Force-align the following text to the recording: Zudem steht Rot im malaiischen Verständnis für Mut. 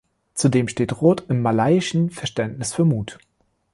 Zudem 0.33 0.67
steht 0.67 0.99
Rot 0.99 1.25
im 1.29 1.43
malaiischen 1.43 2.09
Verständnis 2.09 2.73
für 2.73 2.85
Mut. 2.85 3.19